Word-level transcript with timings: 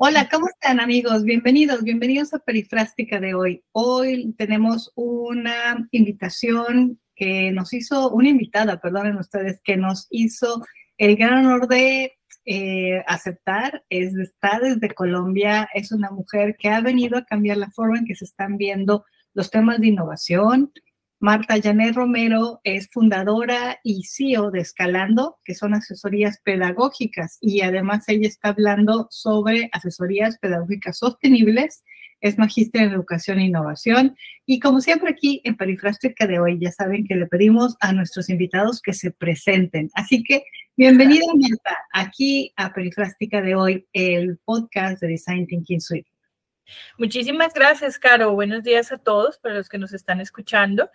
Hola, 0.00 0.28
¿cómo 0.30 0.46
están 0.46 0.78
amigos? 0.78 1.24
Bienvenidos, 1.24 1.82
bienvenidos 1.82 2.32
a 2.32 2.38
Perifrástica 2.38 3.18
de 3.18 3.34
hoy. 3.34 3.64
Hoy 3.72 4.32
tenemos 4.38 4.92
una 4.94 5.88
invitación 5.90 7.00
que 7.16 7.50
nos 7.50 7.72
hizo, 7.72 8.08
una 8.12 8.28
invitada, 8.28 8.80
perdonen 8.80 9.16
ustedes, 9.16 9.60
que 9.64 9.76
nos 9.76 10.06
hizo 10.10 10.64
el 10.98 11.16
gran 11.16 11.44
honor 11.44 11.66
de 11.66 12.12
eh, 12.44 13.02
aceptar, 13.08 13.82
es, 13.90 14.14
está 14.14 14.60
desde 14.60 14.94
Colombia, 14.94 15.68
es 15.74 15.90
una 15.90 16.12
mujer 16.12 16.54
que 16.56 16.68
ha 16.68 16.80
venido 16.80 17.18
a 17.18 17.24
cambiar 17.24 17.56
la 17.56 17.72
forma 17.72 17.98
en 17.98 18.04
que 18.04 18.14
se 18.14 18.24
están 18.24 18.56
viendo 18.56 19.04
los 19.34 19.50
temas 19.50 19.80
de 19.80 19.88
innovación, 19.88 20.70
Marta 21.20 21.60
Janet 21.60 21.96
Romero 21.96 22.60
es 22.62 22.88
fundadora 22.92 23.80
y 23.82 24.04
CEO 24.04 24.52
de 24.52 24.60
Escalando, 24.60 25.38
que 25.44 25.56
son 25.56 25.74
asesorías 25.74 26.40
pedagógicas, 26.44 27.38
y 27.40 27.62
además 27.62 28.08
ella 28.08 28.28
está 28.28 28.50
hablando 28.50 29.08
sobre 29.10 29.68
asesorías 29.72 30.38
pedagógicas 30.38 30.98
sostenibles, 30.98 31.82
es 32.20 32.38
magíster 32.38 32.82
en 32.82 32.92
educación 32.92 33.40
e 33.40 33.46
innovación, 33.46 34.16
y 34.46 34.60
como 34.60 34.80
siempre 34.80 35.10
aquí 35.10 35.40
en 35.42 35.56
Perifrástica 35.56 36.28
de 36.28 36.38
hoy, 36.38 36.56
ya 36.60 36.70
saben 36.70 37.04
que 37.04 37.16
le 37.16 37.26
pedimos 37.26 37.76
a 37.80 37.92
nuestros 37.92 38.30
invitados 38.30 38.80
que 38.80 38.92
se 38.92 39.10
presenten. 39.10 39.90
Así 39.94 40.22
que 40.22 40.44
bienvenida 40.76 41.26
Marta 41.34 41.78
aquí 41.94 42.52
a 42.54 42.72
Perifrástica 42.72 43.42
de 43.42 43.56
hoy, 43.56 43.88
el 43.92 44.38
podcast 44.44 45.00
de 45.00 45.08
Design 45.08 45.48
Thinking 45.48 45.80
Suite. 45.80 46.08
Muchísimas 46.96 47.54
gracias, 47.54 47.98
Caro. 47.98 48.32
Buenos 48.32 48.62
días 48.62 48.92
a 48.92 48.98
todos, 48.98 49.38
para 49.38 49.54
los 49.54 49.68
que 49.68 49.78
nos 49.78 49.92
están 49.92 50.20
escuchando. 50.20 50.90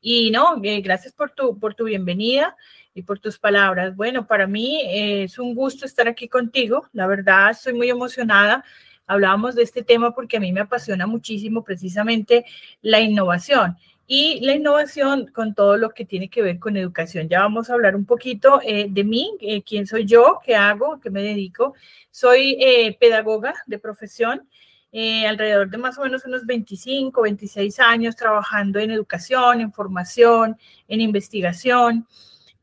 Y 0.00 0.30
no, 0.30 0.60
eh, 0.62 0.80
gracias 0.82 1.12
por 1.12 1.30
tu, 1.30 1.58
por 1.58 1.74
tu 1.74 1.84
bienvenida 1.84 2.56
y 2.94 3.02
por 3.02 3.18
tus 3.18 3.38
palabras. 3.38 3.96
Bueno, 3.96 4.26
para 4.26 4.46
mí 4.46 4.80
eh, 4.82 5.24
es 5.24 5.38
un 5.38 5.54
gusto 5.54 5.84
estar 5.84 6.06
aquí 6.08 6.28
contigo. 6.28 6.88
La 6.92 7.06
verdad, 7.06 7.50
estoy 7.50 7.72
muy 7.72 7.90
emocionada. 7.90 8.64
Hablábamos 9.06 9.54
de 9.54 9.62
este 9.62 9.82
tema 9.82 10.14
porque 10.14 10.36
a 10.36 10.40
mí 10.40 10.52
me 10.52 10.60
apasiona 10.60 11.06
muchísimo 11.06 11.64
precisamente 11.64 12.44
la 12.82 13.00
innovación 13.00 13.76
y 14.06 14.40
la 14.46 14.54
innovación 14.54 15.26
con 15.28 15.54
todo 15.54 15.76
lo 15.76 15.90
que 15.90 16.04
tiene 16.04 16.28
que 16.28 16.42
ver 16.42 16.58
con 16.58 16.76
educación. 16.76 17.28
Ya 17.28 17.40
vamos 17.40 17.70
a 17.70 17.74
hablar 17.74 17.96
un 17.96 18.04
poquito 18.04 18.60
eh, 18.62 18.86
de 18.88 19.02
mí, 19.02 19.36
quién 19.66 19.86
soy 19.86 20.04
yo, 20.04 20.40
qué 20.44 20.54
hago, 20.54 21.00
qué 21.00 21.10
me 21.10 21.22
dedico. 21.22 21.74
Soy 22.10 22.96
pedagoga 23.00 23.54
de 23.66 23.78
profesión 23.78 24.48
eh, 24.98 25.26
alrededor 25.26 25.68
de 25.68 25.76
más 25.76 25.98
o 25.98 26.04
menos 26.04 26.24
unos 26.24 26.46
25, 26.46 27.20
26 27.20 27.80
años 27.80 28.16
trabajando 28.16 28.78
en 28.78 28.90
educación, 28.90 29.60
en 29.60 29.70
formación, 29.70 30.56
en 30.88 31.02
investigación, 31.02 32.06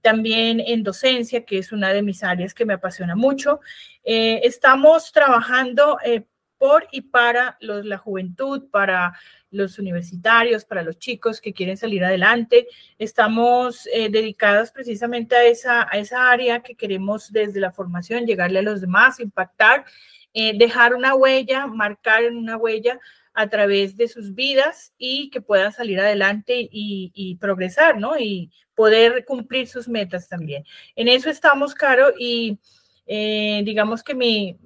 también 0.02 0.60
en 0.60 0.82
docencia, 0.82 1.46
que 1.46 1.60
es 1.60 1.72
una 1.72 1.94
de 1.94 2.02
mis 2.02 2.24
áreas 2.24 2.56
que 2.56 2.66
me 2.66 2.74
apasiona 2.74 3.16
mucho. 3.16 3.60
Eh, 4.04 4.42
estamos 4.46 5.12
trabajando 5.12 6.00
eh, 6.04 6.26
por 6.58 6.88
y 6.92 7.02
para 7.02 7.56
la 7.60 8.00
juventud, 8.00 8.64
para 8.72 9.14
los 9.52 9.78
universitarios, 9.78 10.66
para 10.66 10.82
los 10.82 10.98
chicos 10.98 11.40
que 11.40 11.54
quieren 11.54 11.78
salir 11.78 12.04
adelante. 12.04 12.66
Estamos 12.98 13.84
dedicados 13.84 14.72
precisamente 14.72 15.36
a 15.36 15.44
esa 15.44 16.32
área 16.32 16.64
que 16.64 16.74
queremos 16.74 17.32
desde 17.32 17.60
la 17.60 17.72
formación 17.72 18.26
llegarle 18.26 18.58
a 18.58 18.64
los 18.64 18.82
demás, 18.82 19.20
impactar 19.20 19.86
eh, 20.34 20.58
dejar 20.58 20.96
una 20.96 21.16
huella, 21.16 21.68
marcar 21.68 22.26
una 22.32 22.58
huella 22.58 23.00
a 23.34 23.48
través 23.50 23.98
de 23.98 24.08
sus 24.08 24.36
vidas 24.36 24.94
y 24.98 25.30
que 25.30 25.42
puedan 25.42 25.72
salir 25.72 26.00
adelante 26.00 26.68
y, 26.72 27.38
progresar, 27.40 28.00
¿no? 28.00 28.18
Y 28.18 28.52
poder 28.76 29.26
cumplir 29.26 29.68
sus 29.68 29.88
metas 29.88 30.28
también. 30.28 30.64
En 30.96 31.08
eso 31.08 31.30
estamos, 31.30 31.74
Caro, 31.74 32.14
y 32.18 32.60
eh, 33.08 33.62
digamos 33.66 34.04
que 34.04 34.14
mi, 34.14 34.58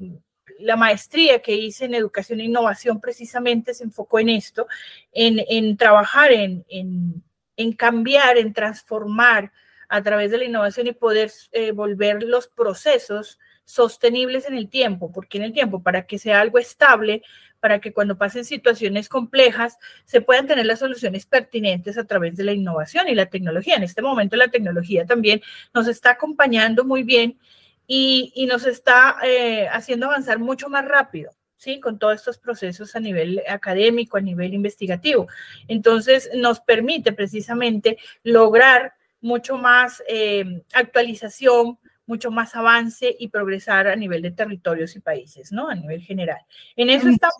la 0.60 0.76
maestría 0.76 1.42
que 1.42 1.54
hice 1.54 1.86
en 1.86 1.96
educación 1.96 2.40
e 2.40 2.46
innovación 2.46 3.00
precisamente 3.00 3.74
se 3.74 3.84
enfocó 3.84 4.20
en 4.20 4.30
esto, 4.30 4.68
en, 5.12 5.78
trabajar 5.78 6.32
en, 6.32 6.66
en, 6.70 7.74
cambiar, 7.74 8.38
en 8.38 8.54
transformar 8.54 9.52
a 9.90 10.04
través 10.04 10.32
de 10.32 10.40
la 10.40 10.46
innovación 10.46 10.88
y 10.88 10.92
poder 10.92 11.32
eh, 11.52 11.72
volver 11.72 12.24
los 12.24 12.48
procesos 12.48 13.40
sostenibles 13.68 14.48
en 14.48 14.56
el 14.56 14.70
tiempo, 14.70 15.12
porque 15.12 15.38
en 15.38 15.44
el 15.44 15.52
tiempo, 15.52 15.84
para 15.84 16.08
que 16.08 16.18
sea 16.18 16.40
algo 16.40 16.58
estable, 16.58 17.22
para 17.60 17.80
que 17.80 17.92
cuando 17.92 18.18
pasen 18.18 18.46
situaciones 18.46 19.10
complejas 19.10 19.78
se 20.06 20.22
puedan 20.22 20.48
tener 20.48 20.66
las 20.66 20.80
soluciones 20.80 21.26
pertinentes 21.26 21.98
a 21.98 22.06
través 22.06 22.38
de 22.38 22.46
la 22.46 22.54
innovación 22.54 23.10
y 23.10 23.16
la 23.16 23.26
tecnología. 23.26 23.76
En 23.76 23.84
este 23.84 24.02
momento 24.02 24.38
la 24.38 24.48
tecnología 24.48 25.06
también 25.06 25.42
nos 25.74 25.88
está 25.88 26.12
acompañando 26.12 26.86
muy 26.86 27.04
bien 27.04 27.38
y, 27.86 28.48
nos 28.50 28.66
está 28.66 29.18
eh, 29.24 29.68
haciendo 29.68 30.06
avanzar 30.06 30.40
mucho 30.40 30.70
más 30.70 30.86
rápido. 30.86 31.32
¿sí? 31.58 31.82
Con 31.82 32.00
todos 32.00 32.16
estos 32.16 32.38
procesos 32.38 32.96
a 32.96 33.02
nivel 33.02 33.44
académico, 33.50 34.16
a 34.16 34.22
nivel 34.22 34.54
investigativo. 34.54 35.28
Entonces, 35.68 36.30
nos 36.36 36.62
permite 36.62 37.12
precisamente 37.12 37.98
lograr 38.24 38.94
mucho 39.20 39.58
más 39.58 40.02
eh, 40.08 40.64
actualización, 40.74 41.80
mucho 42.08 42.32
más 42.32 42.56
avance 42.56 43.16
y 43.20 43.28
progresar 43.28 43.88
a 43.88 43.96
nivel 43.96 44.24
de 44.24 44.32
territorios 44.32 44.96
y 44.96 45.02
países, 45.02 45.52
¿no? 45.52 45.70
A 45.70 45.76
nivel 45.76 46.02
general. 46.02 46.40
En 46.76 46.90
eso 46.90 47.10
estamos, 47.10 47.36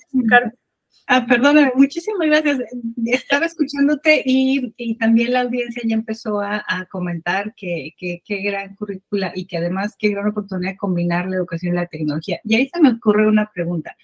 Ah, 1.10 1.26
perdóname, 1.26 1.72
muchísimas 1.74 2.28
gracias. 2.28 2.60
Estaba 3.06 3.46
escuchándote 3.46 4.22
y, 4.26 4.74
y 4.76 4.96
también 4.98 5.32
la 5.32 5.42
audiencia 5.42 5.82
ya 5.86 5.96
empezó 5.96 6.42
a, 6.42 6.66
a 6.68 6.86
comentar 6.88 7.56
que 7.56 7.94
qué 7.98 8.42
gran 8.42 8.76
currícula 8.76 9.32
y 9.34 9.46
que 9.46 9.56
además 9.56 9.96
qué 9.98 10.10
gran 10.10 10.28
oportunidad 10.28 10.72
de 10.72 10.78
combinar 10.78 11.30
la 11.30 11.38
educación 11.38 11.74
y 11.74 11.78
la 11.78 11.86
tecnología. 11.86 12.42
Y 12.44 12.56
ahí 12.56 12.70
se 12.74 12.82
me 12.82 12.90
ocurre 12.90 13.26
una 13.26 13.50
pregunta. 13.54 13.96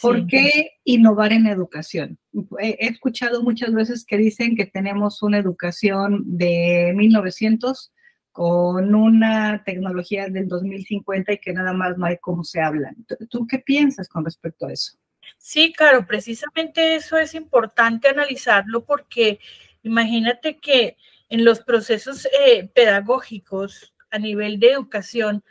¿Por 0.00 0.26
qué 0.26 0.70
innovar 0.84 1.34
en 1.34 1.46
educación? 1.46 2.18
He, 2.58 2.78
he 2.80 2.88
escuchado 2.88 3.42
muchas 3.42 3.74
veces 3.74 4.06
que 4.06 4.16
dicen 4.16 4.56
que 4.56 4.64
tenemos 4.64 5.22
una 5.22 5.36
educación 5.36 6.22
de 6.24 6.94
1900 6.96 7.92
con 8.32 8.94
una 8.94 9.62
tecnología 9.62 10.26
del 10.28 10.48
2050 10.48 11.34
y 11.34 11.38
que 11.38 11.52
nada 11.52 11.74
más 11.74 11.98
no 11.98 12.06
hay 12.06 12.16
cómo 12.18 12.42
se 12.42 12.60
habla. 12.60 12.94
¿Tú 13.28 13.46
qué 13.46 13.58
piensas 13.58 14.08
con 14.08 14.24
respecto 14.24 14.66
a 14.66 14.72
eso? 14.72 14.96
Sí, 15.38 15.72
claro, 15.72 16.06
precisamente 16.06 16.94
eso 16.94 17.18
es 17.18 17.34
importante 17.34 18.08
analizarlo 18.08 18.84
porque 18.84 19.38
imagínate 19.82 20.58
que 20.58 20.96
en 21.28 21.44
los 21.44 21.60
procesos 21.60 22.26
eh, 22.46 22.68
pedagógicos 22.74 23.94
a 24.10 24.18
nivel 24.18 24.60
de 24.60 24.72
educación, 24.72 25.44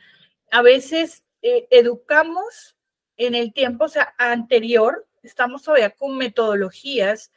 a 0.51 0.61
veces 0.61 1.25
eh, 1.41 1.67
educamos 1.71 2.77
en 3.17 3.35
el 3.35 3.53
tiempo 3.53 3.87
sea, 3.87 4.13
anterior, 4.17 5.07
estamos 5.23 5.63
todavía 5.63 5.91
con 5.91 6.17
metodologías 6.17 7.31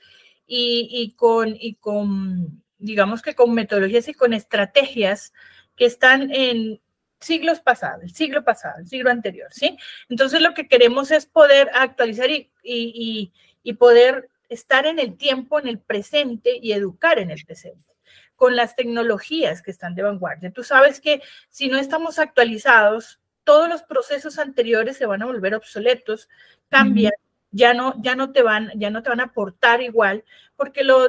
y, 0.47 0.89
y, 0.91 1.13
con, 1.13 1.55
y 1.59 1.75
con 1.77 2.64
digamos 2.79 3.23
que 3.23 3.35
con 3.35 3.55
metodologías 3.55 4.09
y 4.09 4.15
con 4.15 4.33
estrategias 4.33 5.33
que 5.77 5.87
están 5.87 6.31
en 6.33 6.81
siglos 7.21 7.61
pasados, 7.61 8.03
el 8.03 8.15
siglo 8.15 8.45
pasado, 8.45 8.81
el 8.81 8.89
siglo 8.89 9.11
anterior, 9.11 9.49
¿sí? 9.51 9.77
Entonces 10.09 10.43
lo 10.43 10.55
que 10.55 10.69
queremos 10.69 11.11
es 11.11 11.27
poder 11.27 11.71
actualizar 11.75 12.31
y, 12.31 12.51
y, 12.63 13.33
y 13.63 13.73
poder 13.75 14.29
estar 14.49 14.87
en 14.87 14.99
el 14.99 15.17
tiempo, 15.17 15.59
en 15.59 15.69
el 15.69 15.79
presente 15.79 16.59
y 16.61 16.73
educar 16.73 17.19
en 17.19 17.31
el 17.31 17.45
presente 17.45 17.95
con 18.37 18.57
las 18.57 18.77
tecnologías 18.77 19.63
que 19.63 19.71
están 19.71 19.95
de 19.95 20.03
vanguardia. 20.03 20.51
Tú 20.51 20.65
sabes 20.65 21.01
que 21.01 21.23
si 21.51 21.69
no 21.69 21.79
estamos 21.79 22.19
actualizados, 22.19 23.21
todos 23.45 23.69
los 23.69 23.83
procesos 23.83 24.39
anteriores 24.39 24.97
se 24.97 25.07
van 25.07 25.23
a 25.23 25.27
volver 25.27 25.55
obsoletos, 25.55 26.29
cambian, 26.69 27.13
ya 27.55 27.73
no, 27.73 27.95
ya 28.03 28.17
no 28.17 28.33
te 28.33 28.43
van, 28.43 28.73
ya 28.75 28.91
no 28.91 29.03
te 29.03 29.11
van 29.11 29.21
a 29.21 29.25
aportar 29.25 29.81
igual, 29.81 30.25
porque 30.57 30.83
lo, 30.83 31.09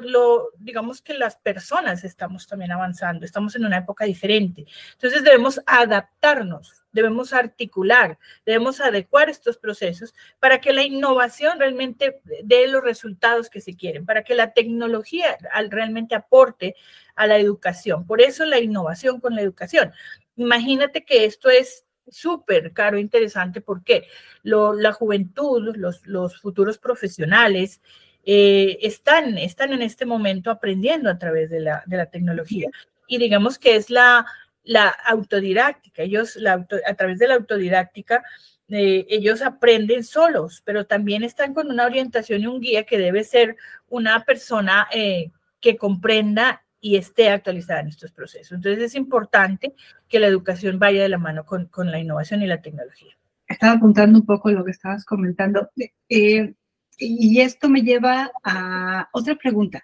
digamos 0.60 1.02
que 1.02 1.16
las 1.16 1.38
personas 1.38 2.04
estamos 2.04 2.46
también 2.46 2.72
avanzando, 2.72 3.26
estamos 3.26 3.56
en 3.56 3.66
una 3.66 3.78
época 3.78 4.06
diferente. 4.06 4.66
Entonces 4.94 5.24
debemos 5.24 5.60
adaptarnos, 5.66 6.84
debemos 6.92 7.34
articular, 7.34 8.20
debemos 8.46 8.80
adecuar 8.80 9.28
estos 9.28 9.58
procesos 9.58 10.14
para 10.40 10.62
que 10.62 10.72
la 10.72 10.84
innovación 10.84 11.60
realmente 11.60 12.22
dé 12.44 12.68
los 12.68 12.84
resultados 12.84 13.50
que 13.50 13.60
se 13.60 13.76
quieren, 13.76 14.06
para 14.06 14.24
que 14.24 14.36
la 14.36 14.54
tecnología 14.54 15.38
realmente 15.70 16.14
aporte 16.14 16.76
a 17.16 17.26
la 17.26 17.38
educación. 17.38 18.06
Por 18.06 18.22
eso 18.22 18.46
la 18.46 18.60
innovación 18.60 19.20
con 19.20 19.36
la 19.36 19.42
educación. 19.42 19.92
Imagínate 20.36 21.06
que 21.06 21.26
esto 21.26 21.50
es 21.50 21.85
súper 22.10 22.74
caro, 22.74 22.98
interesante, 22.98 23.62
porque 23.62 24.08
la 24.44 24.94
juventud, 24.94 25.76
los, 25.76 26.06
los 26.06 26.40
futuros 26.40 26.78
profesionales, 26.78 27.82
eh, 28.24 28.80
están, 28.82 29.38
están 29.38 29.72
en 29.72 29.84
este 29.84 30.06
momento 30.06 30.50
aprendiendo 30.50 31.10
a 31.10 31.18
través 31.18 31.50
de 31.50 31.60
la, 31.60 31.84
de 31.86 31.98
la 31.98 32.08
tecnología. 32.08 32.70
Y 33.08 33.20
digamos 33.20 33.60
que 33.60 33.76
es 33.76 33.90
la, 33.90 34.26
la 34.64 34.88
autodidáctica. 34.88 36.04
Ellos, 36.04 36.36
la, 36.36 36.66
a 36.88 36.94
través 36.96 37.20
de 37.20 37.28
la 37.28 37.36
autodidáctica, 37.36 38.24
eh, 38.70 39.06
ellos 39.10 39.44
aprenden 39.44 40.04
solos, 40.04 40.64
pero 40.66 40.88
también 40.88 41.24
están 41.24 41.54
con 41.54 41.70
una 41.70 41.86
orientación 41.86 42.42
y 42.42 42.48
un 42.48 42.60
guía 42.60 42.84
que 42.84 42.98
debe 42.98 43.24
ser 43.24 43.58
una 43.90 44.24
persona 44.24 44.88
eh, 44.92 45.32
que 45.62 45.78
comprenda 45.78 46.65
y 46.86 46.98
esté 46.98 47.30
actualizada 47.30 47.80
en 47.80 47.88
estos 47.88 48.12
procesos. 48.12 48.52
Entonces 48.52 48.84
es 48.84 48.94
importante 48.94 49.74
que 50.08 50.20
la 50.20 50.28
educación 50.28 50.78
vaya 50.78 51.02
de 51.02 51.10
la 51.10 51.18
mano 51.18 51.44
con, 51.44 51.66
con 51.66 51.90
la 51.90 51.98
innovación 52.00 52.44
y 52.44 52.46
la 52.46 52.62
tecnología. 52.62 53.18
estaba 53.48 53.74
apuntando 53.74 54.20
un 54.20 54.26
poco 54.28 54.52
lo 54.52 54.64
que 54.64 54.70
estabas 54.70 55.04
comentando. 55.04 55.72
Eh, 56.10 56.54
y 57.00 57.42
esto 57.42 57.70
me 57.70 57.82
lleva 57.82 58.32
a 58.44 59.10
otra 59.14 59.34
pregunta. 59.34 59.84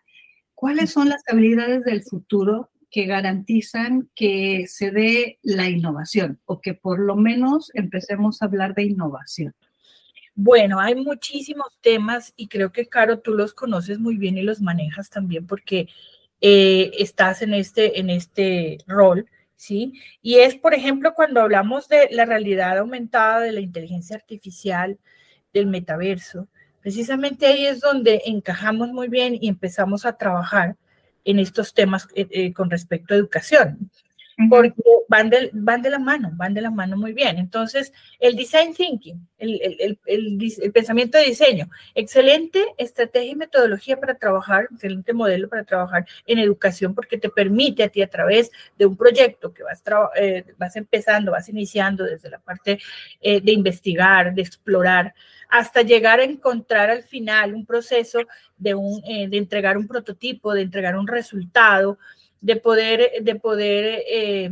¿Cuáles 0.54 0.92
son 0.92 1.10
las 1.10 1.24
habilidades 1.28 1.84
del 1.86 2.04
futuro 2.04 2.70
que 2.92 3.08
garantizan 3.08 4.08
que 4.14 4.66
se 4.68 4.92
dé 4.92 5.40
la 5.42 5.68
innovación 5.70 6.40
o 6.46 6.62
que 6.62 6.76
por 6.76 7.00
lo 7.00 7.16
menos 7.16 7.72
empecemos 7.74 8.44
a 8.44 8.46
hablar 8.46 8.76
de 8.76 8.84
innovación? 8.84 9.56
Bueno, 10.36 10.80
hay 10.80 10.94
muchísimos 10.94 11.80
temas 11.82 12.32
y 12.36 12.48
creo 12.48 12.72
que, 12.72 12.86
Caro, 12.86 13.22
tú 13.22 13.32
los 13.34 13.56
conoces 13.56 13.98
muy 13.98 14.18
bien 14.18 14.38
y 14.38 14.44
los 14.44 14.62
manejas 14.62 15.10
también 15.10 15.48
porque 15.48 15.88
eh, 16.42 16.92
estás 16.98 17.42
en 17.42 17.54
este, 17.54 18.00
en 18.00 18.10
este 18.10 18.80
rol, 18.88 19.28
¿sí? 19.56 19.94
Y 20.22 20.40
es, 20.40 20.56
por 20.56 20.74
ejemplo, 20.74 21.14
cuando 21.14 21.42
hablamos 21.42 21.88
de 21.88 22.10
la 22.12 22.26
realidad 22.26 22.80
aumentada, 22.80 23.40
de 23.42 23.52
la 23.52 23.62
inteligencia 23.62 24.16
artificial, 24.16 24.98
del 25.54 25.68
metaverso, 25.68 26.48
precisamente 26.82 27.46
ahí 27.46 27.66
es 27.66 27.80
donde 27.80 28.24
encajamos 28.26 28.90
muy 28.90 29.08
bien 29.08 29.38
y 29.40 29.48
empezamos 29.48 30.06
a 30.06 30.18
trabajar 30.18 30.78
en 31.26 31.40
estos 31.40 31.74
temas 31.74 32.08
eh, 32.16 32.28
eh, 32.32 32.54
con 32.54 32.70
respecto 32.70 33.14
a 33.14 33.18
educación 33.18 33.92
porque 34.50 34.82
van 35.08 35.30
de, 35.30 35.50
van 35.54 35.82
de 35.82 35.90
la 35.90 36.00
mano, 36.00 36.32
van 36.34 36.54
de 36.54 36.62
la 36.62 36.72
mano 36.72 36.98
muy 36.98 37.14
bien. 37.14 37.38
Entonces, 37.38 37.94
el 38.20 38.36
design 38.36 38.74
thinking, 38.74 39.28
el, 39.38 39.98
pensamiento 40.74 41.18
de 41.18 41.26
diseño, 41.26 41.70
excelente 41.96 42.64
estrategia 42.78 43.32
y 43.32 43.36
metodología 43.36 44.00
para 44.00 44.16
trabajar, 44.16 44.68
excelente 44.72 45.14
modelo 45.14 45.50
para 45.50 45.64
trabajar 45.64 46.06
en 46.26 46.40
educación, 46.40 46.96
porque 46.96 47.18
te 47.18 47.30
permite 47.30 47.84
a 47.84 47.90
ti 47.90 48.02
a 48.02 48.10
través 48.10 48.52
de 48.78 48.86
un 48.86 48.96
proyecto 48.96 49.54
que 49.54 49.64
vas, 49.64 49.84
eh, 50.16 50.46
vas 50.58 50.76
empezando, 50.76 51.32
vas 51.32 51.50
iniciando 51.50 52.04
desde 52.04 52.30
la 52.30 52.40
parte 52.40 52.80
eh, 53.22 53.42
de 53.42 53.52
investigar, 53.52 54.34
de 54.34 54.42
explorar, 54.42 55.14
hasta 55.50 55.82
llegar 55.82 56.20
a 56.22 56.24
encontrar 56.24 56.90
al 56.90 57.04
final 57.04 57.54
un 57.54 57.66
proceso 57.66 58.20
de, 58.58 58.74
un, 58.74 59.02
eh, 59.06 59.28
de 59.28 59.38
entregar 59.38 59.78
un 59.78 59.88
prototipo, 59.88 60.54
de 60.54 60.62
entregar 60.62 60.96
un 60.96 61.08
resultado, 61.08 62.00
de 62.42 62.56
poder, 62.56 63.12
de 63.22 63.36
poder 63.36 64.04
eh, 64.08 64.50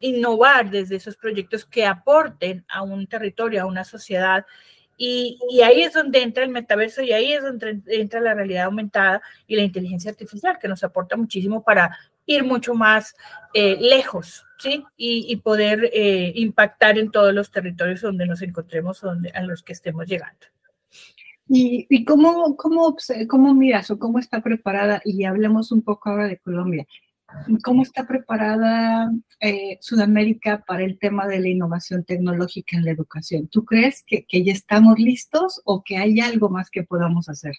innovar 0.00 0.70
desde 0.70 0.96
esos 0.96 1.16
proyectos 1.16 1.64
que 1.64 1.86
aporten 1.86 2.64
a 2.68 2.82
un 2.82 3.06
territorio, 3.06 3.62
a 3.62 3.66
una 3.66 3.84
sociedad. 3.84 4.44
Y, 4.96 5.38
ahí 5.64 5.82
es 5.82 5.94
donde 5.94 6.22
entra 6.22 6.44
el 6.44 6.50
metaverso 6.50 7.02
y 7.02 7.12
ahí 7.12 7.32
es 7.32 7.42
donde 7.42 7.80
entra 7.86 8.20
la 8.20 8.34
realidad 8.34 8.66
aumentada 8.66 9.22
y 9.46 9.56
la 9.56 9.62
inteligencia 9.62 10.10
artificial, 10.10 10.58
que 10.58 10.68
nos 10.68 10.84
aporta 10.84 11.16
muchísimo 11.16 11.62
para 11.62 11.96
ir 12.24 12.44
mucho 12.44 12.74
más 12.74 13.16
eh, 13.52 13.76
lejos, 13.80 14.46
¿sí? 14.58 14.84
Y, 14.96 15.34
poder 15.36 15.90
eh, 15.92 16.32
impactar 16.36 16.98
en 16.98 17.10
todos 17.10 17.34
los 17.34 17.50
territorios 17.50 18.00
donde 18.00 18.26
nos 18.26 18.42
encontremos, 18.42 19.00
donde, 19.00 19.30
a 19.30 19.42
los 19.42 19.62
que 19.62 19.72
estemos 19.72 20.06
llegando. 20.06 20.46
¿Y, 21.54 21.86
y 21.90 22.06
cómo, 22.06 22.56
cómo, 22.56 22.96
cómo 23.28 23.52
miras 23.52 23.90
o 23.90 23.98
cómo 23.98 24.18
está 24.18 24.40
preparada? 24.40 25.02
Y 25.04 25.24
hablemos 25.24 25.70
un 25.70 25.82
poco 25.82 26.08
ahora 26.08 26.26
de 26.26 26.38
Colombia. 26.38 26.86
¿Cómo 27.62 27.82
está 27.82 28.06
preparada 28.06 29.12
eh, 29.38 29.76
Sudamérica 29.82 30.64
para 30.66 30.82
el 30.82 30.98
tema 30.98 31.26
de 31.26 31.40
la 31.40 31.48
innovación 31.48 32.04
tecnológica 32.04 32.78
en 32.78 32.86
la 32.86 32.92
educación? 32.92 33.48
¿Tú 33.48 33.66
crees 33.66 34.02
que, 34.06 34.24
que 34.24 34.42
ya 34.42 34.52
estamos 34.52 34.98
listos 34.98 35.60
o 35.66 35.82
que 35.84 35.98
hay 35.98 36.20
algo 36.20 36.48
más 36.48 36.70
que 36.70 36.84
podamos 36.84 37.28
hacer? 37.28 37.52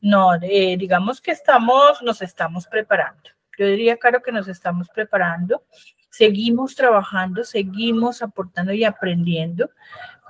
No, 0.00 0.36
eh, 0.40 0.78
digamos 0.78 1.20
que 1.20 1.32
estamos, 1.32 2.00
nos 2.02 2.22
estamos 2.22 2.66
preparando. 2.66 3.28
Yo 3.58 3.66
diría, 3.66 3.98
claro, 3.98 4.22
que 4.22 4.32
nos 4.32 4.48
estamos 4.48 4.88
preparando. 4.88 5.64
Seguimos 6.16 6.76
trabajando, 6.76 7.42
seguimos 7.42 8.22
aportando 8.22 8.72
y 8.72 8.84
aprendiendo 8.84 9.68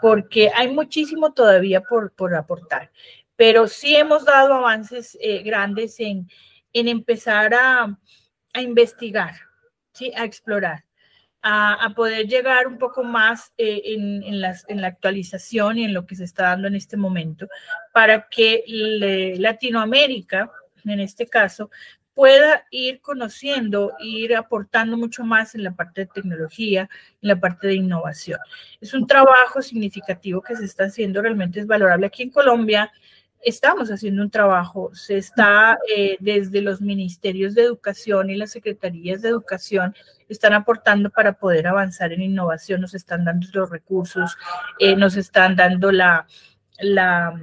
porque 0.00 0.50
hay 0.54 0.72
muchísimo 0.72 1.34
todavía 1.34 1.82
por, 1.82 2.10
por 2.12 2.34
aportar, 2.34 2.90
pero 3.36 3.68
sí 3.68 3.94
hemos 3.94 4.24
dado 4.24 4.54
avances 4.54 5.18
eh, 5.20 5.42
grandes 5.42 6.00
en, 6.00 6.26
en 6.72 6.88
empezar 6.88 7.52
a, 7.52 7.98
a 8.54 8.62
investigar, 8.62 9.34
¿sí? 9.92 10.10
a 10.16 10.24
explorar. 10.24 10.84
A, 11.42 11.74
a, 11.74 11.90
poder 11.90 12.28
llegar 12.28 12.66
un 12.66 12.78
poco 12.78 13.04
más 13.04 13.52
eh, 13.58 13.82
en, 13.84 14.22
en, 14.22 14.40
las, 14.40 14.64
en, 14.70 14.80
la 14.80 14.88
actualización 14.88 15.76
y 15.76 15.84
en 15.84 15.92
lo 15.92 16.06
que 16.06 16.16
se 16.16 16.24
está 16.24 16.44
dando 16.44 16.68
en 16.68 16.76
este 16.76 16.96
momento, 16.96 17.46
para 17.92 18.26
que 18.30 18.64
Latinoamérica, 19.38 20.50
en 20.86 21.00
este 21.00 21.26
caso, 21.26 21.70
pueda 22.14 22.64
ir 22.70 23.00
conociendo, 23.00 23.92
ir 23.98 24.36
aportando 24.36 24.96
mucho 24.96 25.24
más 25.24 25.54
en 25.54 25.64
la 25.64 25.72
parte 25.72 26.02
de 26.02 26.06
tecnología, 26.06 26.88
en 27.22 27.28
la 27.28 27.40
parte 27.40 27.66
de 27.66 27.74
innovación. 27.74 28.38
Es 28.80 28.94
un 28.94 29.06
trabajo 29.06 29.60
significativo 29.60 30.40
que 30.40 30.56
se 30.56 30.64
está 30.64 30.84
haciendo, 30.84 31.22
realmente 31.22 31.60
es 31.60 31.66
valorable. 31.66 32.06
Aquí 32.06 32.22
en 32.22 32.30
Colombia 32.30 32.90
estamos 33.44 33.90
haciendo 33.90 34.22
un 34.22 34.30
trabajo, 34.30 34.94
se 34.94 35.18
está 35.18 35.78
eh, 35.94 36.16
desde 36.20 36.62
los 36.62 36.80
ministerios 36.80 37.54
de 37.54 37.62
educación 37.62 38.30
y 38.30 38.36
las 38.36 38.52
secretarías 38.52 39.20
de 39.20 39.28
educación 39.28 39.94
están 40.28 40.54
aportando 40.54 41.10
para 41.10 41.34
poder 41.34 41.66
avanzar 41.66 42.12
en 42.12 42.22
innovación, 42.22 42.80
nos 42.80 42.94
están 42.94 43.24
dando 43.24 43.46
los 43.52 43.70
recursos, 43.70 44.36
eh, 44.78 44.96
nos 44.96 45.16
están 45.16 45.56
dando 45.56 45.92
la, 45.92 46.26
la 46.78 47.34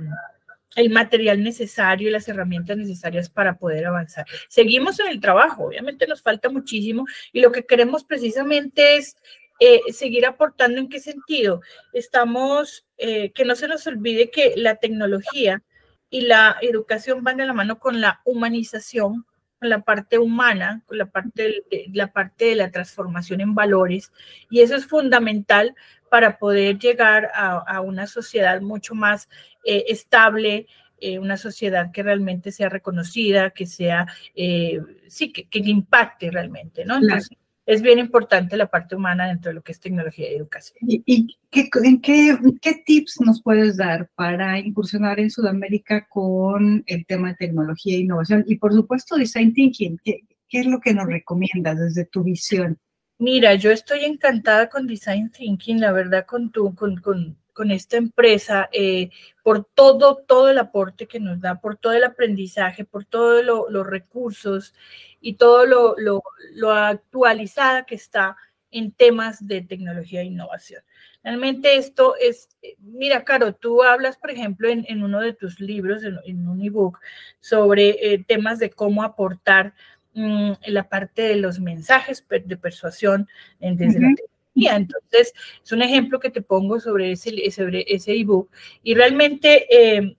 el 0.75 0.89
material 0.89 1.44
necesario 1.44 2.07
y 2.07 2.12
las 2.12 2.27
herramientas 2.27 2.77
necesarias 2.77 3.29
para 3.29 3.57
poder 3.57 3.85
avanzar. 3.85 4.25
Seguimos 4.47 5.00
en 5.00 5.07
el 5.07 5.19
trabajo, 5.19 5.65
obviamente 5.65 6.07
nos 6.07 6.21
falta 6.21 6.50
muchísimo 6.50 7.06
y 7.33 7.41
lo 7.41 7.51
que 7.51 7.65
queremos 7.65 8.03
precisamente 8.03 8.97
es 8.97 9.18
eh, 9.59 9.81
seguir 9.94 10.25
aportando 10.25 10.79
en 10.79 10.89
qué 10.89 11.00
sentido. 11.00 11.62
Estamos, 11.94 12.88
eh, 12.97 13.31
que 13.31 13.45
no 13.45 13.56
se 13.56 13.68
nos 13.68 13.85
olvide 13.85 14.31
que 14.31 14.53
la 14.56 14.75
tecnología 14.75 15.62
y 16.09 16.21
la 16.21 16.57
educación 16.62 17.24
van 17.24 17.38
de 17.38 17.45
la 17.45 17.53
mano 17.53 17.79
con 17.79 18.01
la 18.01 18.21
humanización, 18.25 19.25
con 19.59 19.69
la 19.69 19.81
parte 19.81 20.17
humana, 20.17 20.81
con 20.88 20.97
la 20.97 21.06
parte 21.06 21.63
de, 21.69 21.85
la 21.94 22.12
parte 22.12 22.45
de 22.45 22.56
la 22.56 22.71
transformación 22.71 23.41
en 23.41 23.53
valores 23.53 24.12
y 24.50 24.62
eso 24.62 24.75
es 24.75 24.88
fundamental 24.88 25.75
para 26.09 26.39
poder 26.39 26.79
llegar 26.79 27.31
a, 27.33 27.79
una 27.79 28.07
sociedad 28.07 28.59
mucho 28.59 28.95
más 28.95 29.29
eh, 29.63 29.86
estable, 29.88 30.68
eh, 30.98 31.19
una 31.19 31.38
sociedad 31.38 31.92
que 31.92 32.04
realmente 32.04 32.52
sea 32.52 32.69
reconocida, 32.69 33.52
que 33.52 33.66
sea, 33.66 34.08
eh, 34.36 34.80
sí, 35.08 35.31
que, 35.31 35.48
impacte 35.52 36.30
realmente, 36.30 36.86
¿no? 36.86 36.98
Entonces, 36.98 37.30
es 37.66 37.81
bien 37.81 38.00
importante 38.00 38.58
la 38.58 38.68
parte 38.68 38.96
humana 38.96 39.27
dentro 39.27 39.50
de 39.50 39.56
lo 39.56 39.62
que 39.62 39.72
es 39.72 39.80
tecnología 39.80 40.32
y 40.32 40.36
educación. 40.36 40.77
¿Y, 40.82 41.38
qué, 41.50 41.70
en 41.84 42.01
qué, 42.01 42.38
qué, 42.62 42.84
tips 42.86 43.22
nos 43.22 43.41
puedes 43.41 43.77
dar 43.77 44.10
para 44.15 44.60
incursionar 44.60 45.20
en 45.20 45.32
Sudamérica 45.32 46.08
con 46.08 46.84
el 46.86 47.06
tema 47.06 47.30
de 47.30 47.36
tecnología 47.36 47.96
e 47.96 48.01
innovación? 48.01 48.44
Y 48.48 48.58
por 48.58 48.74
supuesto, 48.74 49.15
design 49.15 49.53
thinking, 49.53 50.00
¿qué, 50.03 50.22
qué 50.50 50.60
es 50.60 50.65
lo 50.65 50.80
que 50.80 50.94
nos 50.94 51.08
recomiendas 51.08 51.80
desde 51.80 52.06
tu 52.06 52.24
visión? 52.24 52.77
Mira, 53.22 53.53
yo 53.53 53.70
estoy 53.70 54.03
encantada 54.06 54.68
con 54.68 54.88
Design 54.88 55.32
Thinking, 55.32 55.80
la 55.80 55.91
verdad, 55.91 56.25
con, 56.25 56.50
tu, 56.50 56.74
con, 56.74 56.98
con, 56.98 57.38
con 57.53 57.72
esta 57.72 57.98
empresa, 57.98 58.70
eh, 58.72 59.10
por 59.43 59.65
todo, 59.65 60.17
todo 60.27 60.50
el 60.50 60.58
aporte 60.58 61.08
que 61.08 61.20
nos 61.20 61.39
da, 61.39 61.60
por 61.60 61.77
todo 61.77 61.93
el 61.93 62.03
aprendizaje, 62.03 62.86
por 62.86 63.05
todos 63.05 63.43
los 63.46 63.88
recursos 63.88 64.74
y 65.20 65.36
todo 65.36 65.65
lo, 65.65 65.96
lo, 65.98 66.24
lo, 66.53 66.72
actualizada 66.72 67.86
que 67.86 67.96
está 67.96 68.38
en 68.72 68.91
temas 68.91 69.46
de 69.46 69.62
tecnología 69.62 70.22
e 70.22 70.25
innovación. 70.25 70.81
Realmente 71.24 71.75
esto 71.75 72.15
es, 72.20 72.50
mira, 72.79 73.24
Caro, 73.24 73.53
tú 73.53 73.84
hablas, 73.84 74.17
por 74.17 74.31
ejemplo, 74.31 74.70
en, 74.70 74.86
en 74.88 75.03
uno 75.03 75.20
de 75.20 75.34
tus 75.34 75.60
libros, 75.60 76.03
en, 76.03 76.48
un 76.48 76.62
ebook, 76.62 77.00
sobre 77.39 78.13
eh, 78.13 78.24
temas 78.25 78.60
de 78.60 78.72
cómo 78.72 79.03
aportar 79.03 79.74
Mm, 80.13 80.53
en 80.62 80.74
la 80.74 80.89
parte 80.89 81.22
de 81.22 81.38
los 81.38 81.62
mensajes 81.62 82.25
de 82.27 82.58
persuasión 82.58 83.29
desde 83.62 84.01
la 84.01 84.13
Entonces, 84.55 85.34
es 85.63 85.72
un 85.72 85.81
ejemplo 85.81 86.20
que 86.20 86.29
te 86.29 86.41
pongo 86.41 86.79
sobre 86.79 87.13
ese, 87.13 87.51
sobre 87.51 87.86
ebook. 87.88 88.50
Y 88.84 88.93
realmente, 88.96 89.67
eh, 89.70 90.17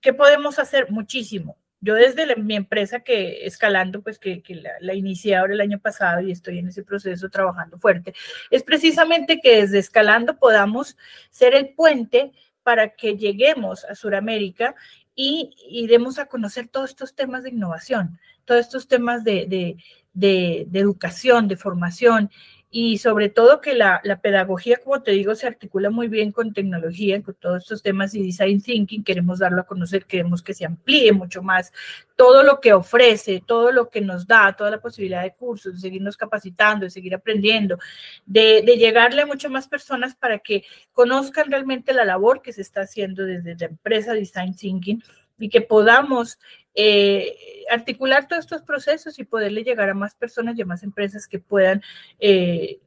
¿qué 0.00 0.12
podemos 0.12 0.58
hacer? 0.58 0.90
Muchísimo. 0.90 1.56
Yo 1.80 1.94
desde 1.94 2.36
mi 2.36 2.54
empresa 2.54 3.00
que 3.00 3.44
escalando, 3.44 4.02
pues 4.02 4.18
que, 4.18 4.42
la, 4.80 4.94
inicié 4.94 5.34
ahora 5.34 5.54
el 5.54 5.60
año 5.60 5.80
pasado 5.80 6.20
y 6.20 6.30
estoy 6.30 6.58
en 6.58 6.68
ese 6.68 6.84
proceso 6.84 7.28
trabajando 7.28 7.76
fuerte, 7.78 8.14
es 8.50 8.62
precisamente 8.62 9.40
que 9.42 9.62
desde 9.62 9.80
escalando 9.80 10.38
podamos 10.38 10.96
ser 11.30 11.54
el 11.54 11.70
puente 11.74 12.32
para 12.62 12.90
que 12.90 13.16
lleguemos 13.16 13.84
a 13.84 13.96
Sudamérica 13.96 14.76
y, 15.16 15.56
y 15.68 15.88
demos 15.88 16.20
a 16.20 16.26
conocer 16.26 16.68
todos 16.68 16.90
estos 16.90 17.16
temas 17.16 17.42
de 17.42 17.50
innovación 17.50 18.20
todos 18.44 18.60
estos 18.60 18.88
temas 18.88 19.24
de, 19.24 19.76
educación, 20.14 21.48
de 21.48 21.56
formación, 21.56 22.30
y 22.74 22.96
sobre 22.96 23.28
todo 23.28 23.60
que 23.60 23.74
la, 23.74 24.00
pedagogía, 24.22 24.78
como 24.82 25.02
te 25.02 25.10
digo, 25.10 25.34
se 25.34 25.46
articula 25.46 25.90
muy 25.90 26.08
bien 26.08 26.32
con 26.32 26.54
tecnología, 26.54 27.22
con 27.22 27.34
todos 27.34 27.64
estos 27.64 27.82
temas 27.82 28.14
y 28.14 28.22
design 28.22 28.62
thinking. 28.62 29.04
Queremos 29.04 29.40
darlo 29.40 29.60
a 29.60 29.66
conocer, 29.66 30.06
queremos 30.06 30.42
que 30.42 30.54
se 30.54 30.64
amplíe 30.64 31.12
mucho 31.12 31.42
más 31.42 31.70
todo 32.16 32.42
lo 32.42 32.60
que 32.60 32.72
ofrece, 32.72 33.42
todo 33.46 33.72
lo 33.72 33.90
que 33.90 34.00
nos 34.00 34.26
da, 34.26 34.54
toda 34.54 34.70
la 34.70 34.80
posibilidad 34.80 35.22
de 35.22 35.34
cursos, 35.34 35.74
de 35.74 35.80
seguirnos 35.80 36.16
capacitando, 36.16 36.86
de 36.86 36.90
seguir 36.90 37.14
aprendiendo, 37.14 37.78
de, 38.24 38.62
de 38.64 38.78
llegarle 38.78 39.20
a 39.20 39.26
muchas 39.26 39.50
más 39.50 39.68
personas 39.68 40.14
para 40.14 40.38
que 40.38 40.64
conozcan 40.92 41.50
realmente 41.50 41.92
la 41.92 42.06
labor 42.06 42.40
que 42.40 42.54
se 42.54 42.62
está 42.62 42.80
haciendo 42.80 43.26
desde 43.26 43.54
la 43.54 43.66
empresa 43.66 44.14
Design 44.14 44.56
Thinking 44.56 45.02
y 45.38 45.50
que 45.50 45.60
podamos 45.60 46.38
eh, 46.74 47.64
articular 47.70 48.28
todos 48.28 48.44
estos 48.44 48.62
procesos 48.62 49.18
y 49.18 49.24
poderle 49.24 49.62
llegar 49.62 49.90
a 49.90 49.94
más 49.94 50.14
personas 50.14 50.56
y 50.56 50.62
a 50.62 50.66
más 50.66 50.82
empresas 50.82 51.28
que 51.28 51.38
puedan 51.38 51.82
eh, 52.18 52.80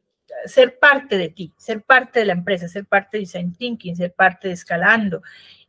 ser 0.46 0.80
parte 0.80 1.18
de 1.18 1.30
ti, 1.30 1.54
ser 1.58 1.82
parte 1.82 2.20
de 2.20 2.25
la 2.25 2.34
empresa, 2.34 2.68
ser 2.68 2.86
parte 2.86 3.18
de 3.18 3.22
Design 3.22 3.54
Thinking, 3.54 3.96
ser 3.96 4.13
parte 4.13 4.48
de 4.48 4.54
Escalando 4.54 5.22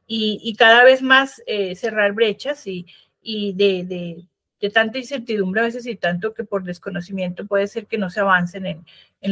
y, 0.07 0.55
cada 0.57 0.85
vez 0.85 1.03
más 1.03 1.43
eh, 1.47 1.75
cerrar 1.75 2.13
brechas 2.13 2.67
y, 2.67 2.87
de, 3.23 4.25
tanta 4.73 4.99
incertidumbre 4.99 5.61
a 5.61 5.65
veces 5.65 5.87
y 5.87 5.97
tanto 5.97 6.33
que 6.33 6.45
por 6.45 6.65
desconocimiento 6.65 7.47
puede 7.47 7.67
ser 7.67 7.87
que 7.87 7.99
no 7.99 8.11
se 8.11 8.21
avancen 8.21 8.67
en, 8.67 8.85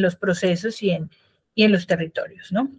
los 0.02 0.16
procesos 0.16 0.82
y 0.82 0.90
en, 0.90 1.10
y 1.54 1.64
en 1.64 1.72
los 1.72 1.86
territorios, 1.86 2.52
¿no? 2.52 2.70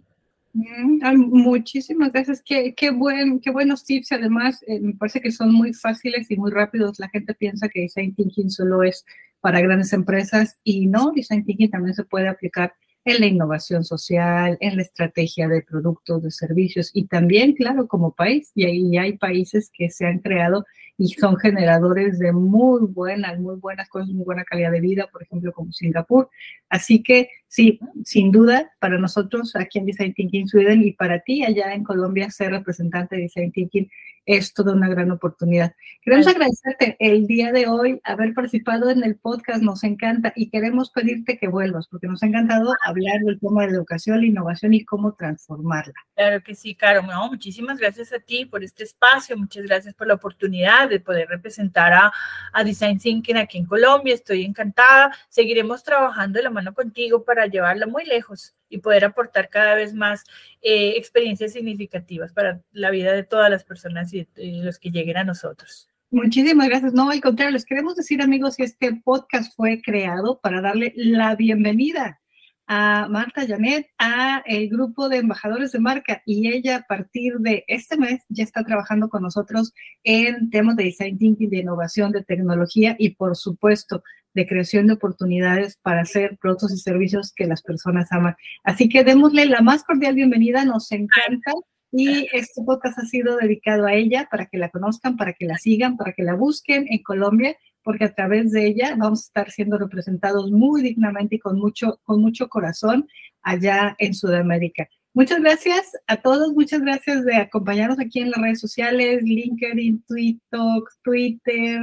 Muchísimas 1.16 2.12
gracias. 2.12 2.42
Qué, 2.44 2.74
qué, 2.74 2.90
buen, 2.90 3.40
qué 3.40 3.50
buenos 3.50 3.84
tips. 3.84 4.12
Además, 4.12 4.62
eh, 4.66 4.80
me 4.80 4.94
parece 4.94 5.20
que 5.20 5.30
son 5.30 5.52
muy 5.52 5.72
fáciles 5.72 6.30
y 6.30 6.36
muy 6.36 6.50
rápidos. 6.50 6.98
La 6.98 7.08
gente 7.08 7.34
piensa 7.34 7.68
que 7.68 7.82
Design 7.82 8.14
Thinking 8.14 8.50
solo 8.50 8.82
es 8.82 9.04
para 9.40 9.60
grandes 9.60 9.92
empresas 9.92 10.58
y 10.64 10.86
no, 10.86 11.12
Design 11.12 11.44
Thinking 11.44 11.70
también 11.70 11.94
se 11.94 12.04
puede 12.04 12.28
aplicar 12.28 12.74
en 13.06 13.20
la 13.20 13.26
innovación 13.26 13.84
social, 13.84 14.58
en 14.60 14.76
la 14.76 14.82
estrategia 14.82 15.46
de 15.46 15.62
productos, 15.62 16.24
de 16.24 16.32
servicios 16.32 16.90
y 16.92 17.06
también, 17.06 17.54
claro, 17.54 17.86
como 17.86 18.12
país. 18.12 18.50
Y 18.56 18.64
ahí 18.64 18.98
hay 18.98 19.16
países 19.16 19.70
que 19.72 19.90
se 19.90 20.06
han 20.06 20.18
creado 20.18 20.66
y 20.98 21.08
son 21.10 21.36
generadores 21.36 22.18
de 22.18 22.32
muy 22.32 22.80
buenas, 22.88 23.38
muy 23.38 23.56
buenas 23.56 23.88
cosas, 23.88 24.08
muy 24.08 24.24
buena 24.24 24.44
calidad 24.44 24.72
de 24.72 24.80
vida, 24.80 25.08
por 25.12 25.22
ejemplo, 25.22 25.52
como 25.52 25.72
Singapur. 25.72 26.28
Así 26.68 27.02
que 27.04 27.28
sí, 27.46 27.78
sin 28.04 28.32
duda, 28.32 28.72
para 28.80 28.98
nosotros 28.98 29.54
aquí 29.54 29.78
en 29.78 29.86
Design 29.86 30.12
Thinking 30.12 30.48
Sweden 30.48 30.82
y 30.82 30.92
para 30.92 31.20
ti 31.20 31.44
allá 31.44 31.74
en 31.74 31.84
Colombia, 31.84 32.28
ser 32.30 32.50
representante 32.50 33.14
de 33.14 33.22
Design 33.22 33.52
Thinking 33.52 33.88
es 34.26 34.52
toda 34.52 34.72
una 34.72 34.88
gran 34.88 35.10
oportunidad. 35.12 35.72
Queremos 36.02 36.26
agradecerte 36.26 36.96
el 36.98 37.26
día 37.26 37.52
de 37.52 37.68
hoy 37.68 38.00
haber 38.04 38.34
participado 38.34 38.90
en 38.90 39.04
el 39.04 39.16
podcast, 39.16 39.62
nos 39.62 39.84
encanta 39.84 40.32
y 40.36 40.50
queremos 40.50 40.90
pedirte 40.90 41.38
que 41.38 41.48
vuelvas 41.48 41.86
porque 41.88 42.08
nos 42.08 42.22
ha 42.22 42.26
encantado 42.26 42.74
hablar 42.84 43.20
del 43.20 43.38
tema 43.40 43.62
de 43.62 43.68
la 43.68 43.76
educación, 43.76 44.20
la 44.20 44.26
innovación 44.26 44.74
y 44.74 44.84
cómo 44.84 45.14
transformarla. 45.14 45.94
Claro 46.14 46.42
que 46.42 46.54
sí, 46.54 46.74
Caro. 46.74 47.02
muchísimas 47.02 47.78
gracias 47.78 48.12
a 48.12 48.18
ti 48.18 48.44
por 48.44 48.64
este 48.64 48.84
espacio, 48.84 49.36
muchas 49.36 49.64
gracias 49.64 49.94
por 49.94 50.08
la 50.08 50.14
oportunidad 50.14 50.88
de 50.88 51.00
poder 51.00 51.28
representar 51.28 51.92
a, 51.92 52.12
a 52.52 52.64
Design 52.64 52.98
Thinking 52.98 53.36
aquí 53.36 53.58
en 53.58 53.66
Colombia. 53.66 54.14
Estoy 54.14 54.44
encantada. 54.44 55.12
Seguiremos 55.28 55.84
trabajando 55.84 56.38
de 56.38 56.42
la 56.42 56.50
mano 56.50 56.74
contigo 56.74 57.24
para 57.24 57.46
llevarla 57.46 57.86
muy 57.86 58.04
lejos 58.04 58.54
y 58.68 58.78
poder 58.78 59.04
aportar 59.04 59.48
cada 59.48 59.74
vez 59.74 59.94
más 59.94 60.24
eh, 60.62 60.94
experiencias 60.96 61.52
significativas 61.52 62.32
para 62.32 62.62
la 62.72 62.90
vida 62.90 63.12
de 63.12 63.22
todas 63.22 63.50
las 63.50 63.64
personas 63.64 64.12
y, 64.12 64.26
los 64.36 64.78
que 64.78 64.90
lleguen 64.90 65.16
a 65.16 65.24
nosotros. 65.24 65.88
Muchísimas 66.10 66.68
gracias. 66.68 66.92
No, 66.92 67.10
al 67.10 67.20
contrario, 67.20 67.52
les 67.52 67.64
queremos 67.64 67.96
decir, 67.96 68.22
amigos, 68.22 68.56
que 68.56 68.64
este 68.64 69.00
podcast 69.04 69.54
fue 69.56 69.82
creado 69.82 70.40
para 70.40 70.60
darle 70.60 70.92
la 70.96 71.34
bienvenida 71.34 72.20
a 72.66 73.06
Marta 73.08 73.46
Janet, 73.46 73.88
a 73.98 74.42
el 74.44 74.68
grupo 74.68 75.08
de 75.08 75.18
embajadores 75.18 75.72
de 75.72 75.78
marca 75.78 76.22
y 76.26 76.48
ella 76.48 76.78
a 76.78 76.82
partir 76.82 77.38
de 77.38 77.64
este 77.68 77.96
mes 77.96 78.24
ya 78.28 78.42
está 78.42 78.64
trabajando 78.64 79.08
con 79.08 79.22
nosotros 79.22 79.72
en 80.02 80.50
temas 80.50 80.74
de 80.76 80.84
design 80.84 81.16
thinking, 81.16 81.48
de 81.48 81.58
innovación, 81.58 82.10
de 82.10 82.24
tecnología 82.24 82.96
y 82.98 83.10
por 83.10 83.36
supuesto 83.36 84.02
de 84.36 84.46
creación 84.46 84.86
de 84.86 84.92
oportunidades 84.92 85.78
para 85.82 86.02
hacer 86.02 86.36
productos 86.38 86.70
y 86.70 86.76
servicios 86.76 87.32
que 87.34 87.46
las 87.46 87.62
personas 87.62 88.12
aman. 88.12 88.36
Así 88.64 88.86
que 88.86 89.02
démosle 89.02 89.46
la 89.46 89.62
más 89.62 89.82
cordial 89.82 90.14
bienvenida, 90.14 90.64
nos 90.66 90.92
encanta. 90.92 91.52
Y 91.90 92.28
este 92.34 92.62
podcast 92.62 92.98
ha 92.98 93.06
sido 93.06 93.38
dedicado 93.38 93.86
a 93.86 93.94
ella 93.94 94.28
para 94.30 94.44
que 94.44 94.58
la 94.58 94.68
conozcan, 94.68 95.16
para 95.16 95.32
que 95.32 95.46
la 95.46 95.56
sigan, 95.56 95.96
para 95.96 96.12
que 96.12 96.22
la 96.22 96.34
busquen 96.34 96.84
en 96.90 97.02
Colombia, 97.02 97.56
porque 97.82 98.04
a 98.04 98.14
través 98.14 98.52
de 98.52 98.66
ella 98.66 98.94
vamos 98.98 99.20
a 99.20 99.26
estar 99.28 99.50
siendo 99.50 99.78
representados 99.78 100.50
muy 100.50 100.82
dignamente 100.82 101.36
y 101.36 101.38
con 101.38 101.58
mucho, 101.58 101.98
con 102.04 102.20
mucho 102.20 102.48
corazón 102.48 103.08
allá 103.40 103.96
en 103.98 104.12
Sudamérica. 104.12 104.86
Muchas 105.14 105.40
gracias 105.40 105.92
a 106.06 106.16
todos, 106.16 106.52
muchas 106.52 106.82
gracias 106.82 107.24
de 107.24 107.36
acompañarnos 107.36 107.98
aquí 107.98 108.20
en 108.20 108.32
las 108.32 108.42
redes 108.42 108.60
sociales, 108.60 109.22
LinkedIn, 109.22 110.04
Twitter, 110.06 110.60
Twitter, 111.02 111.80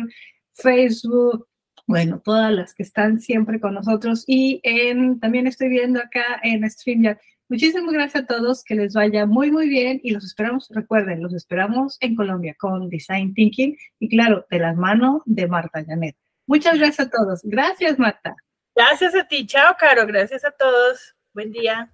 Facebook, 0.53 1.47
bueno, 1.85 2.21
todas 2.23 2.51
las 2.51 2.73
que 2.73 2.83
están 2.83 3.19
siempre 3.19 3.59
con 3.59 3.73
nosotros 3.73 4.23
y 4.27 4.59
en, 4.63 5.19
también 5.19 5.47
estoy 5.47 5.69
viendo 5.69 5.99
acá 5.99 6.39
en 6.43 6.69
StreamYard. 6.69 7.17
Muchísimas 7.49 7.93
gracias 7.93 8.23
a 8.23 8.27
todos, 8.27 8.63
que 8.63 8.75
les 8.75 8.93
vaya 8.93 9.25
muy, 9.25 9.51
muy 9.51 9.67
bien 9.67 9.99
y 10.03 10.11
los 10.11 10.23
esperamos, 10.23 10.69
recuerden, 10.71 11.21
los 11.21 11.33
esperamos 11.33 11.97
en 11.99 12.15
Colombia 12.15 12.55
con 12.57 12.89
Design 12.89 13.33
Thinking 13.33 13.77
y 13.99 14.09
claro, 14.09 14.45
de 14.49 14.59
las 14.59 14.75
manos 14.75 15.21
de 15.25 15.47
Marta 15.47 15.83
Janet. 15.85 16.15
Muchas 16.47 16.77
gracias 16.77 17.07
a 17.07 17.09
todos. 17.09 17.41
Gracias, 17.43 17.99
Marta. 17.99 18.35
Gracias 18.75 19.15
a 19.15 19.27
ti. 19.27 19.45
Chao, 19.45 19.75
Caro. 19.77 20.05
Gracias 20.07 20.43
a 20.45 20.51
todos. 20.51 21.15
Buen 21.33 21.51
día. 21.51 21.91